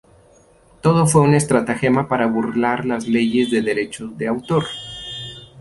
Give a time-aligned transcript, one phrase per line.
[0.81, 4.65] Todo fue una estratagema para burlar las leyes de derecho de autor.